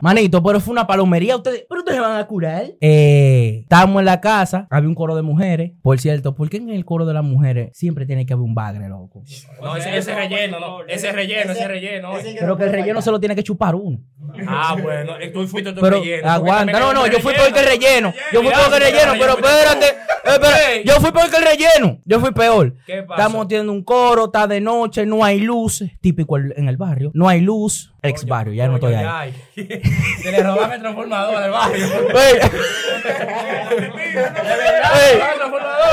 Manito, 0.00 0.42
pero 0.42 0.60
fue 0.60 0.72
una 0.72 0.86
palomería. 0.86 1.36
Ustedes, 1.36 1.64
pero 1.68 1.80
ustedes 1.80 1.96
se 1.98 2.00
van 2.02 2.18
a 2.18 2.26
curar. 2.26 2.66
Eh, 2.80 3.60
estábamos 3.62 4.00
en 4.00 4.04
la 4.06 4.20
casa, 4.20 4.66
había 4.70 4.88
un 4.88 4.94
coro 4.94 5.14
de 5.16 5.22
mujeres. 5.22 5.72
Por 5.82 5.98
cierto, 5.98 6.34
¿por 6.34 6.48
qué 6.48 6.58
en 6.58 6.70
el 6.70 6.84
coro 6.84 7.06
de 7.06 7.14
las 7.14 7.24
mujeres 7.24 7.70
siempre 7.74 8.06
tiene 8.06 8.26
que 8.26 8.32
haber 8.32 8.44
un 8.44 8.54
bagre, 8.54 8.88
loco? 8.88 9.22
No, 9.62 9.76
ese, 9.76 9.96
ese 9.96 10.14
relleno, 10.14 10.60
no. 10.60 10.84
Ese 10.86 11.12
relleno, 11.12 11.52
ese 11.52 11.68
relleno. 11.68 12.10
Pero 12.38 12.56
que 12.56 12.64
el 12.64 12.72
relleno 12.72 13.02
se 13.02 13.10
lo 13.10 13.20
tiene 13.20 13.34
que 13.34 13.42
chupar 13.42 13.74
uno. 13.74 13.98
Ah, 14.46 14.76
bueno, 14.80 15.14
tú 15.32 15.46
fuiste 15.46 15.72
tu 15.72 15.80
Pero 15.80 16.00
relleno. 16.00 16.30
aguanta, 16.30 16.78
no, 16.78 16.92
no, 16.92 17.06
yo 17.06 17.18
fui 17.20 17.34
por 17.34 17.46
el 17.46 17.52
que 17.52 17.62
relleno. 17.62 18.12
Yo 18.32 18.42
fui 18.42 18.50
por 18.50 18.74
el 18.82 18.88
que 18.90 18.90
relleno, 18.90 19.12
pero 19.18 19.32
espérate. 19.32 19.86
Espera, 20.32 20.82
yo 20.84 20.94
fui 21.00 21.10
el 21.22 21.30
que 21.30 21.38
relleno. 21.40 21.98
Yo 22.04 22.20
fui 22.20 22.32
peor. 22.32 22.74
¿Qué 22.86 23.02
pasó? 23.02 23.20
Estamos 23.20 23.48
teniendo 23.48 23.72
un 23.72 23.82
coro, 23.84 24.26
está 24.26 24.46
de 24.46 24.60
noche, 24.60 25.04
no 25.06 25.24
hay 25.24 25.40
luz. 25.40 25.82
Típico 26.00 26.36
el- 26.36 26.54
en 26.56 26.68
el 26.68 26.76
barrio. 26.76 27.10
No 27.14 27.28
hay 27.28 27.40
luz. 27.40 27.92
Ex 28.02 28.24
barrio, 28.24 28.52
ya 28.54 28.68
no 28.68 28.74
estoy 28.76 28.94
ahí. 28.94 29.06
Ay, 29.08 29.34
Se 30.22 30.30
le 30.30 30.42
robaron 30.42 30.72
el 30.72 30.80
transformador 30.80 31.36
al 31.36 31.50
barrio. 31.50 31.86
Ey. 31.86 32.38
Ey. 33.86 35.12
El 35.12 35.36
transformador. 35.36 35.86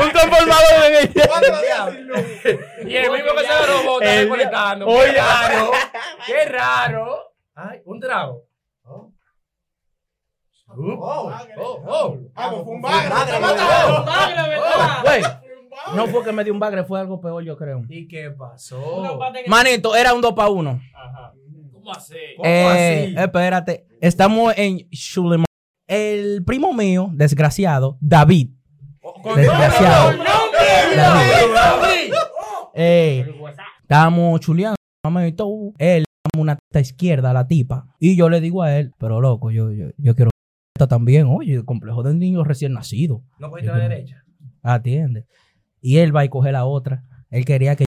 un 0.00 0.10
transformador 0.12 0.84
en 0.86 0.94
el 0.94 1.10
Y 2.90 2.96
el 2.96 3.10
mismo 3.10 3.30
que 3.36 3.40
se 3.46 3.48
lo 3.48 3.66
robó 3.82 4.00
está 4.00 4.14
El- 4.14 4.20
desconectando. 4.20 4.86
Oye. 4.86 5.12
Qué 5.14 5.18
raro. 5.20 5.70
Qué 6.26 6.44
raro. 6.46 7.32
Ay, 7.54 7.80
un 7.84 8.00
trago. 8.00 8.44
Oh, 10.76 11.32
oh. 11.86 12.18
Vamos, 12.34 12.64
fue 12.64 12.74
un 12.74 12.82
bagre, 12.82 13.08
Bagre, 13.08 13.32
te 13.32 13.40
bagre, 13.40 13.60
mataron. 13.60 14.04
Bagre, 14.06 14.48
¿verdad? 14.48 15.02
Güey, 15.04 15.22
no 15.96 16.06
fue 16.06 16.24
que 16.24 16.32
me 16.32 16.44
dio 16.44 16.52
un 16.52 16.60
bagre, 16.60 16.84
fue 16.84 17.00
algo 17.00 17.20
peor, 17.20 17.42
yo 17.42 17.56
creo. 17.56 17.82
¿Y 17.88 18.06
qué 18.06 18.30
pasó? 18.30 19.18
Manito, 19.48 19.96
era 19.96 20.14
un 20.14 20.20
2 20.20 20.32
para 20.32 20.48
1. 20.48 20.80
Ajá. 20.94 21.32
¿Cómo 21.72 21.92
así? 21.92 22.14
Eh, 22.44 23.14
espérate, 23.16 23.86
estamos 24.00 24.54
en 24.56 24.88
Schuleman. 24.92 25.46
El 25.88 26.44
primo 26.44 26.72
mío, 26.72 27.10
desgraciado, 27.12 27.98
David. 28.00 28.50
Desgraciado. 29.34 30.12
David. 30.96 32.12
Eh, 32.74 33.34
estábamos 33.82 34.40
chuleando, 34.40 34.76
mamá 35.02 35.26
y 35.26 35.32
todo. 35.32 35.72
Él 35.78 36.04
una 36.38 36.58
izquierda 36.74 37.30
a 37.30 37.34
la 37.34 37.46
tipa. 37.46 37.86
Y 37.98 38.16
yo 38.16 38.28
le 38.28 38.40
digo 38.40 38.62
a 38.62 38.76
él, 38.76 38.92
pero 38.98 39.20
loco, 39.20 39.50
yo, 39.50 39.72
yo, 39.72 39.86
yo 39.96 40.14
quiero 40.14 40.29
también. 40.88 41.26
Oye, 41.28 41.54
el 41.54 41.64
complejo 41.64 42.02
del 42.02 42.18
niño 42.18 42.44
recién 42.44 42.72
nacido. 42.72 43.22
No 43.38 43.50
cogiste 43.50 43.70
la 43.72 43.78
derecha. 43.78 44.24
Atiende. 44.62 45.26
Y 45.80 45.98
él 45.98 46.14
va 46.14 46.24
y 46.24 46.28
coge 46.28 46.52
la 46.52 46.64
otra. 46.64 47.02
Él 47.30 47.44
quería 47.44 47.76
que 47.76 47.84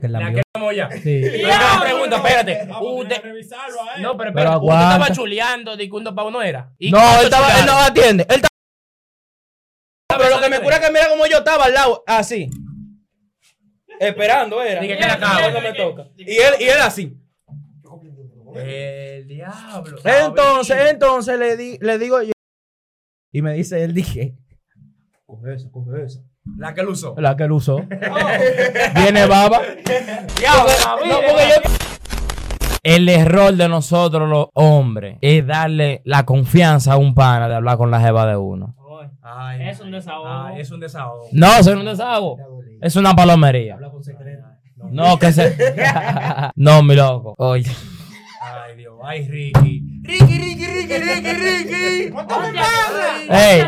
que 0.00 0.08
la 0.08 0.18
La 0.18 0.26
queremos 0.26 0.74
ya. 0.74 0.90
Sí. 0.90 1.20
Pero 1.22 1.46
una 1.46 1.80
pregunta, 1.80 2.16
espérate. 2.16 2.68
Usted-. 2.82 3.22
No, 4.00 4.16
pero, 4.16 4.32
Pero 4.32 4.50
usted 4.50 4.54
aguanta. 4.54 4.92
estaba 4.96 5.10
chuleando 5.14 5.76
de 5.76 5.88
que 5.88 5.94
uno 5.94 6.12
para 6.14 6.26
uno 6.28 6.42
era. 6.42 6.72
¿Y 6.78 6.90
No, 6.90 6.98
él 7.20 7.24
estaba, 7.26 7.60
él 7.60 7.66
no 7.66 7.72
atiende. 7.78 8.26
Él 8.28 8.36
estaba- 8.36 8.48
Pero 10.18 10.36
lo 10.36 10.42
que 10.42 10.48
me 10.50 10.60
cura 10.60 10.76
es 10.76 10.86
que 10.86 10.92
mira 10.92 11.08
como 11.10 11.26
yo 11.26 11.38
estaba 11.38 11.66
al 11.66 11.74
lado, 11.74 12.02
así. 12.08 12.50
Esperando 14.00 14.60
era. 14.62 14.80
Dije 14.80 14.96
que 14.96 15.06
la 15.06 15.18
cago. 15.18 15.50
no 15.52 15.60
me 15.60 15.72
toca. 15.74 16.06
Y 16.16 16.32
él, 16.38 16.54
y 16.58 16.64
él 16.64 16.80
así. 16.82 17.16
El 18.54 19.26
diablo. 19.26 19.96
Entonces, 20.04 20.26
Entonces, 20.26 20.90
entonces 20.90 21.38
le, 21.38 21.56
di, 21.56 21.78
le 21.80 21.98
digo 21.98 22.22
yo. 22.22 22.32
Y 23.32 23.42
me 23.42 23.52
dice 23.54 23.82
él, 23.82 23.94
dije. 23.94 24.36
Coge 25.26 25.54
esa, 25.54 25.70
coge 25.70 26.04
esa. 26.04 26.20
La 26.58 26.74
que 26.74 26.82
él 26.82 26.88
usó. 26.88 27.14
La 27.18 27.36
que 27.36 27.44
él 27.44 27.52
usó. 27.52 27.76
Viene 28.96 29.26
baba. 29.26 29.60
No, 29.60 31.16
porque 31.28 31.44
yo. 31.48 31.70
El 32.82 33.08
error 33.08 33.54
de 33.54 33.66
nosotros 33.68 34.28
los 34.28 34.48
hombres 34.52 35.16
es 35.22 35.46
darle 35.46 36.02
la 36.04 36.26
confianza 36.26 36.92
a 36.92 36.96
un 36.98 37.14
pana 37.14 37.48
de 37.48 37.54
hablar 37.54 37.78
con 37.78 37.90
la 37.90 37.98
jeva 38.00 38.26
de 38.26 38.36
uno. 38.36 38.76
Ay, 39.22 39.68
Es 39.68 39.80
un 39.80 39.90
desahogo. 39.90 40.28
ay, 40.28 40.60
es 40.60 40.70
un 40.70 40.80
desahogo. 40.80 41.28
No, 41.32 41.56
es 41.58 41.66
un 41.66 41.84
desahogo. 41.84 42.36
Es 42.82 42.94
una 42.96 43.16
palomería. 43.16 43.74
Habla 43.74 43.90
con 43.90 44.04
secreto. 44.04 44.44
No, 44.90 45.18
que 45.18 45.32
se... 45.32 45.56
no, 46.56 46.82
mi 46.82 46.94
loco. 46.94 47.34
Oye. 47.38 47.70
Ay, 48.44 48.76
Dios. 48.76 48.94
Ay, 49.02 49.26
Ricky. 49.26 50.00
Ricky, 50.02 50.38
Ricky, 50.38 50.66
Ricky, 50.66 50.98
Ricky, 50.98 51.32
Ricky. 51.32 52.14
Ey, 53.30 53.62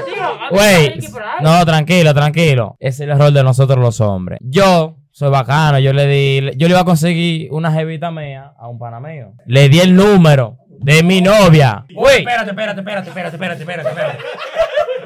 güey. 0.51 0.99
No, 1.41 1.65
tranquilo, 1.65 2.13
tranquilo. 2.13 2.77
Es 2.79 3.01
el 3.01 3.11
error 3.11 3.33
de 3.33 3.43
nosotros 3.43 3.79
los 3.79 4.01
hombres. 4.03 4.39
Yo 4.43 4.99
soy 5.13 5.31
bacano. 5.31 5.79
Yo 5.79 5.95
le 5.95 6.07
di, 6.07 6.51
yo 6.57 6.69
le 6.69 6.73
iba 6.73 6.81
a 6.81 6.85
conseguir 6.85 7.49
una 7.53 7.73
jevita 7.73 8.11
mía 8.11 8.53
a 8.59 8.69
un 8.69 8.79
pana 8.79 9.01
mío. 9.01 9.33
Le 9.47 9.71
di 9.71 9.81
el 9.81 9.97
número 9.97 10.59
de 10.69 11.03
mi 11.03 11.23
novia. 11.23 11.87
Güey. 11.95 12.19
Espérate, 12.19 12.51
espérate, 12.51 12.81
espérate, 12.81 13.09
espérate, 13.09 13.37
espérate, 13.37 13.63
espérate, 13.63 13.89
espérate. 13.89 14.19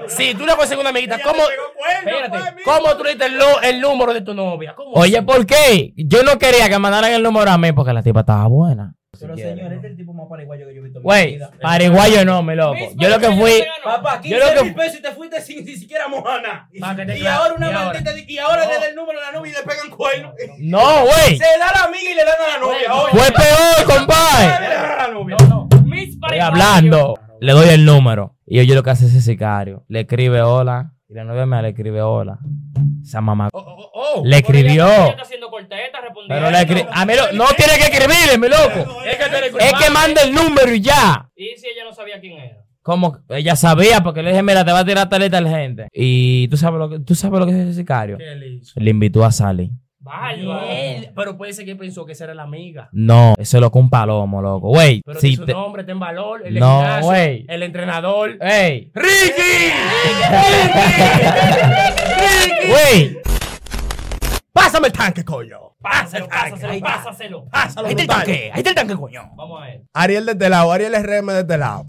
Si 0.09 0.35
tú 0.35 0.45
le 0.45 0.57
consigues 0.57 0.81
una 0.81 0.91
amiguita, 0.91 1.21
¿cómo, 1.23 1.43
espérate, 1.99 2.63
¿cómo 2.65 2.97
tú 2.97 3.05
le 3.05 3.11
diste 3.11 3.27
el, 3.63 3.81
número 3.81 4.13
de 4.13 4.23
tu 4.23 4.35
novia? 4.35 4.75
¿Cómo 4.75 4.91
Oye, 4.95 5.23
¿por 5.23 5.47
qué? 5.47 5.93
Yo 5.97 6.25
no 6.25 6.39
quería 6.39 6.69
que 6.69 6.79
mandaran 6.81 7.13
el 7.13 7.23
número 7.23 7.49
a 7.49 7.59
mí 7.59 7.71
porque 7.71 7.93
la 7.93 8.03
tipa 8.03 8.21
estaba 8.21 8.49
buena. 8.49 8.97
Pero 9.19 9.37
señor, 9.37 9.73
este 9.73 9.87
es 9.89 9.91
el 9.93 9.97
tipo 9.97 10.13
más 10.15 10.29
paraguayo 10.29 10.67
que 10.69 10.75
yo 10.75 10.81
he 10.81 10.85
visto 10.85 10.99
en 11.01 11.03
mi 11.03 11.07
Güey, 11.07 11.33
vida. 11.35 11.51
paraguayo 11.61 12.25
no, 12.25 12.43
mi 12.45 12.55
loco. 12.55 12.79
Yo 12.97 13.09
lo 13.09 13.19
que 13.19 13.31
fui. 13.33 13.65
Papá, 13.85 14.21
15 14.21 14.39
Yo 14.39 14.45
lo 14.47 14.55
que- 14.55 14.65
mil 14.65 14.75
pesos 14.75 14.99
y 15.01 15.03
te 15.03 15.11
fuiste 15.13 15.41
sin 15.43 15.65
ni 15.65 15.75
siquiera 15.77 16.07
mojana. 16.09 16.69
Pa' 16.81 16.95
que 16.97 17.05
te 17.05 17.19
Y 17.19 17.27
ahora 17.27 17.55
una 17.55 17.71
maldita. 17.71 18.13
di- 18.13 18.25
Y 18.29 18.39
ahora 18.39 18.65
le 18.67 18.75
da 18.75 18.87
el 18.89 18.95
número 18.95 19.19
a 19.21 19.23
la 19.25 19.33
novia 19.39 19.51
y 19.53 19.55
le 19.57 19.63
pegan 19.63 19.91
cuerno. 19.91 20.33
No, 20.59 21.03
güey. 21.03 21.37
Se 21.37 21.45
da 21.59 21.69
a 21.71 21.79
la 21.81 21.85
amiga 21.87 22.11
y 22.11 22.15
le 22.15 22.25
dan 22.25 22.35
a 22.41 22.53
la 22.55 22.59
novia. 22.59 22.95
Oye, 22.95 23.11
Fue 23.11 23.33
peor, 23.33 23.97
compadre. 23.99 24.69
le 24.69 24.75
dan 24.75 24.91
a 24.93 24.97
la 24.97 25.09
novia. 25.09 25.37
Mis 25.85 26.09
Estoy 26.15 26.39
hablando. 26.39 27.19
Le 27.41 27.53
doy 27.53 27.69
el 27.71 27.85
número. 27.85 28.37
Y 28.47 28.65
yo 28.65 28.75
lo 28.75 28.83
que 28.85 28.91
hace 28.91 29.07
ese 29.07 29.21
sicario. 29.21 29.85
Le 29.89 30.01
escribe 30.01 30.41
hola. 30.43 30.93
Y 31.11 31.15
la 31.15 31.25
novia 31.25 31.45
mía 31.45 31.61
le 31.63 31.69
escribe 31.71 32.01
hola. 32.03 32.39
Esa 33.03 33.21
mamá. 33.21 33.49
Oh, 33.53 34.23
Le 34.25 34.37
escribió. 34.39 34.87
está 34.87 35.23
haciendo 35.23 35.49
corteta, 35.51 36.01
respondiendo. 36.01 36.29
Pero 36.29 36.51
le 36.51 36.59
escri- 36.59 36.89
A 36.93 37.05
mí 37.05 37.13
lo- 37.17 37.33
no 37.33 37.47
tiene 37.57 37.73
que 37.79 37.85
escribirle, 37.93 38.39
mi 38.39 38.49
loco. 38.49 39.03
Es 39.05 39.17
que 39.75 39.87
Es 39.87 39.93
manda 39.93 40.23
el 40.23 40.33
número 40.33 40.73
y 40.73 40.81
ya. 40.81 41.29
¿Y 41.35 41.57
si 41.57 41.67
ella 41.67 41.85
no 41.85 41.93
sabía 41.93 42.21
quién 42.21 42.39
era? 42.39 42.59
Como 42.83 43.19
ella 43.29 43.57
sabía, 43.57 44.03
porque 44.03 44.23
le 44.23 44.31
dije, 44.31 44.43
mira, 44.43 44.65
te 44.65 44.73
va 44.73 44.79
a 44.81 44.85
tirar 44.85 45.09
tal 45.09 45.23
y 45.25 45.31
tal 45.31 45.49
gente. 45.49 45.89
Y 45.93 46.47
tú 46.49 46.57
sabes 46.57 46.79
lo 46.79 46.89
que, 46.89 47.01
tú 47.01 47.15
sabes 47.15 47.41
lo 47.41 47.47
que 47.47 47.53
es 47.53 47.59
ese 47.59 47.75
sicario. 47.75 48.17
¿Qué 48.17 48.35
le 48.37 48.49
hizo? 48.49 48.79
Le 48.81 48.91
invitó 48.91 49.25
a 49.25 49.33
salir. 49.33 49.71
Él- 50.69 51.11
Pero 51.15 51.37
puede 51.37 51.53
ser 51.53 51.67
que 51.67 51.77
pensó 51.77 52.07
que 52.07 52.13
esa 52.13 52.25
era 52.25 52.33
la 52.35 52.45
amiga. 52.45 52.89
No, 52.93 53.35
eso 53.39 53.59
es 53.59 53.61
lo 53.61 53.71
que 53.71 53.79
un 53.79 53.91
palomo, 53.91 54.41
loco. 54.41 54.69
Güey, 54.69 55.03
Pero 55.05 55.21
si 55.21 55.37
su 55.37 55.45
te. 55.45 55.53
nombre 55.53 55.83
está 55.83 55.93
en 55.93 56.01
valor, 56.01 56.41
el 56.47 56.55
No, 56.59 56.79
gimnasio, 56.81 57.45
el 57.49 57.63
entrenador. 57.63 58.39
¡Ey! 58.41 58.91
¡Ricky! 58.95 59.03
¡Güey! 62.69 63.19
Pásame 64.53 64.89
el 64.89 64.93
tanque, 64.93 65.25
coño. 65.25 65.59
Pásalo, 65.81 66.29
pásaselo, 66.29 66.81
pásaselo. 66.81 67.45
Pásalo, 67.51 67.87
Ahí 67.89 67.93
está 67.93 68.03
el 68.03 68.09
tanque, 68.09 68.51
ahí 68.53 68.59
está 68.59 68.71
el 68.71 68.77
tanque, 68.77 68.95
coño. 68.97 69.31
Vamos 69.37 69.63
a 69.63 69.67
ver. 69.67 69.83
Ariel 69.95 70.27
de 70.27 70.33
este 70.33 70.49
lado, 70.49 70.73
Ariel 70.73 70.93
RM 70.95 71.33
de 71.33 71.41
este 71.41 71.59
lado. 71.59 71.87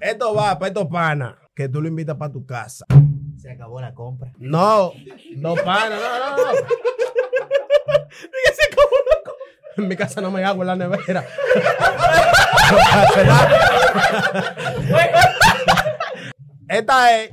Esto 0.00 0.34
va 0.34 0.58
para 0.58 0.68
estos 0.68 0.86
panas 0.88 1.34
que 1.54 1.68
tú 1.68 1.80
lo 1.80 1.88
invitas 1.88 2.16
para 2.16 2.32
tu 2.32 2.44
casa. 2.44 2.84
Se 3.44 3.50
acabó 3.50 3.78
la 3.78 3.92
compra. 3.92 4.32
No, 4.38 4.94
no 5.36 5.54
panas, 5.54 6.00
no, 6.00 6.18
no, 6.18 6.36
no. 6.36 6.58
En 9.76 9.86
mi 9.86 9.96
casa 9.96 10.22
no 10.22 10.30
me 10.30 10.42
hago 10.42 10.62
en 10.62 10.68
la 10.68 10.76
nevera. 10.76 11.26
Esta 16.68 17.18
es 17.18 17.32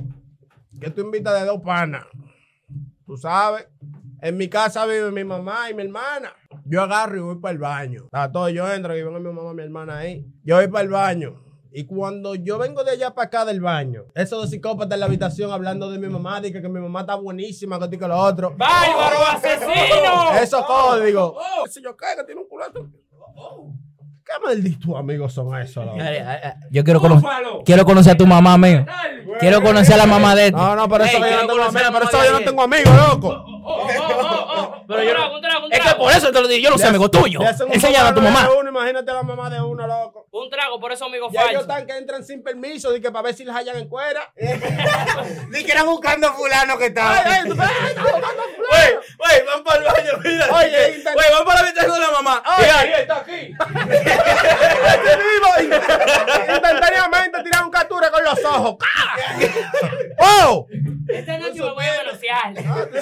que 0.78 0.90
tú 0.90 1.00
invitas 1.00 1.40
de 1.40 1.46
dos 1.46 1.62
panas. 1.62 2.04
Tú 3.06 3.16
sabes. 3.16 3.66
En 4.20 4.36
mi 4.36 4.50
casa 4.50 4.84
vive 4.84 5.10
mi 5.12 5.24
mamá 5.24 5.70
y 5.70 5.74
mi 5.74 5.84
hermana. 5.84 6.34
Yo 6.66 6.82
agarro 6.82 7.16
y 7.16 7.20
voy 7.20 7.36
para 7.36 7.52
el 7.52 7.58
baño. 7.58 8.02
Está 8.04 8.30
todo, 8.30 8.50
yo 8.50 8.70
entro 8.70 8.94
y 8.94 9.02
vengo 9.02 9.18
mi 9.18 9.32
mamá 9.32 9.52
y 9.52 9.54
mi 9.54 9.62
hermana 9.62 9.96
ahí. 9.96 10.26
Yo 10.44 10.56
voy 10.56 10.68
para 10.68 10.84
el 10.84 10.90
baño. 10.90 11.51
Y 11.74 11.84
cuando 11.84 12.34
yo 12.34 12.58
vengo 12.58 12.84
de 12.84 12.92
allá 12.92 13.14
para 13.14 13.26
acá 13.26 13.44
del 13.44 13.60
baño, 13.60 14.04
esos 14.14 14.42
dos 14.42 14.50
psicópatas 14.50 14.94
en 14.94 15.00
la 15.00 15.06
habitación 15.06 15.50
hablando 15.52 15.90
de 15.90 15.98
mi 15.98 16.08
mamá, 16.08 16.40
de 16.40 16.52
que, 16.52 16.60
que 16.60 16.68
mi 16.68 16.80
mamá 16.80 17.00
está 17.00 17.14
buenísima, 17.14 17.78
que 17.78 17.98
que 17.98 18.06
lo 18.08 18.18
otro. 18.18 18.54
¡Bárbaro, 18.56 19.16
asesino! 19.26 20.34
Eso 20.40 20.64
código. 20.66 21.36
Oh, 21.38 21.66
si 21.66 21.82
yo 21.82 21.96
caigo, 21.96 22.24
tiene 22.26 22.42
un 22.42 22.48
culote. 22.48 22.80
¿Qué 24.24 24.32
malditos 24.44 24.94
amigos 24.96 25.32
son 25.32 25.58
esos? 25.58 25.84
loco? 25.84 25.98
Yo 26.70 26.84
quiero, 26.84 27.00
conocer 27.00 27.22
Búfalo. 27.22 27.62
quiero 27.64 27.84
conocer 27.84 28.12
a 28.12 28.16
tu 28.16 28.26
mamá, 28.26 28.56
mío. 28.58 28.86
Quiero 29.40 29.62
conocer 29.62 29.94
a 29.94 29.98
la 29.98 30.06
mamá 30.06 30.34
de 30.34 30.46
este. 30.46 30.56
No, 30.58 30.76
no, 30.76 30.88
pero 30.88 31.04
eso 31.04 31.18
yo 31.18 31.42
no 31.42 31.46
tengo 31.48 31.62
amigos, 31.62 31.90
pero 31.92 32.04
eso 32.04 32.24
yo 32.24 32.32
no 32.32 32.44
tengo 32.44 32.62
amigos, 32.62 32.96
loco. 33.08 33.44
Pero 34.92 35.02
yo 35.02 35.14
no- 35.18 35.32
Un 35.34 35.40
trago, 35.40 35.66
un 35.66 35.72
Es 35.72 35.80
que 35.80 35.94
por 35.94 36.12
eso 36.12 36.30
te 36.32 36.40
lo 36.40 36.48
digo, 36.48 36.62
yo 36.64 36.70
no 36.70 36.78
soy 36.78 36.88
amigo 36.88 37.10
tuyo. 37.10 37.40
Enséñame 37.70 38.08
a 38.10 38.14
tu 38.14 38.20
mamá. 38.20 38.48
Uno, 38.58 38.68
imagínate 38.70 39.10
a 39.10 39.14
la 39.14 39.22
mamá 39.22 39.48
de 39.50 39.60
uno, 39.60 39.86
loco. 39.86 40.26
Un 40.30 40.48
trago, 40.50 40.78
por 40.80 40.92
eso 40.92 41.04
amigo 41.06 41.28
Ya 41.32 41.40
ellos 41.42 41.52
falso. 41.52 41.60
están 41.72 41.86
que 41.86 41.96
entran 41.96 42.24
sin 42.24 42.42
permiso, 42.42 42.94
y 42.96 43.00
que 43.00 43.10
para 43.10 43.22
ver 43.24 43.34
si 43.34 43.44
les 43.44 43.54
hallan 43.54 43.76
en 43.76 43.88
cuera. 43.88 44.32
Ni 45.50 45.64
que 45.64 45.72
eran 45.72 45.86
buscando 45.86 46.28
a 46.28 46.32
fulano 46.32 46.78
que 46.78 46.86
estaba. 46.86 47.18
Ay, 47.18 47.24
ay, 47.26 47.50
Güey, 47.50 48.94
güey, 49.18 49.46
van 49.46 49.64
para 49.64 49.78
el 49.78 49.84
baño, 49.84 50.12
mira. 50.24 50.46
Oye, 50.54 51.02
güey, 51.14 51.30
van 51.32 51.44
para 51.44 51.62
la 51.62 51.68
habitación 51.68 51.94
de 51.94 52.00
la 52.00 52.10
mamá. 52.10 52.42
Oye. 52.58 52.88
Y 52.88 53.00
está 53.00 53.16
aquí. 53.18 53.54
Este 54.92 55.16
vivo, 55.16 55.48
Instantáneamente 56.52 57.42
tiran 57.42 57.64
un 57.64 57.70
captura 57.70 58.10
con 58.10 58.24
los 58.24 58.44
ojos. 58.44 58.76
¡Oh! 60.18 60.66
Esta 61.08 61.38
noche 61.38 61.54
me 61.60 61.72
voy 61.72 61.84
a 61.84 62.04
manosear. 62.04 62.54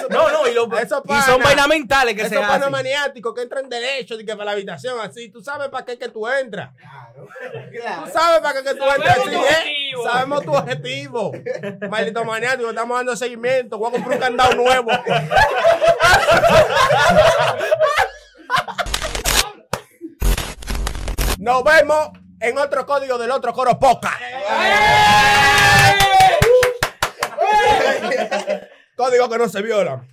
No, 0.09 0.29
no, 0.31 0.47
y, 0.47 0.53
lo, 0.53 0.77
Eso 0.77 1.01
y 1.03 1.07
pana. 1.07 1.25
son 1.25 1.41
vainas 1.41 1.67
mentales 1.67 2.15
que 2.15 2.21
se 2.21 2.35
Esos 2.35 2.41
panos 2.41 2.61
hacen. 2.61 2.71
maniáticos 2.71 3.33
que 3.35 3.41
entran 3.41 3.69
derecho 3.69 4.19
y 4.19 4.25
que 4.25 4.33
para 4.33 4.45
la 4.45 4.51
habitación 4.51 4.99
así. 4.99 5.29
Tú 5.29 5.41
sabes 5.41 5.69
para 5.69 5.85
qué 5.85 5.97
que 5.97 6.09
tú 6.09 6.27
entras. 6.27 6.71
Tú 6.75 8.11
sabes 8.11 8.39
para 8.41 8.53
qué 8.61 8.63
que 8.69 8.75
tú 8.75 8.83
entras 8.89 9.17
así, 9.19 9.29
tu 9.29 9.43
¿eh? 9.43 9.91
Sabemos 10.03 10.43
tu 10.43 10.53
objetivo. 10.53 11.31
Maldito 11.89 12.23
maniático, 12.25 12.69
estamos 12.69 12.97
dando 12.97 13.15
seguimiento. 13.15 13.77
Voy 13.77 13.89
a 13.89 13.91
comprar 13.91 14.13
un 14.17 14.19
candado 14.21 14.55
nuevo. 14.55 14.89
Nos 21.39 21.63
vemos 21.63 22.09
en 22.39 22.57
otro 22.57 22.85
código 22.85 23.17
del 23.17 23.31
otro 23.31 23.53
coro 23.53 23.79
poca. 23.79 24.11
Código 29.01 29.27
que 29.29 29.37
no 29.39 29.49
se 29.49 29.63
viola. 29.63 30.05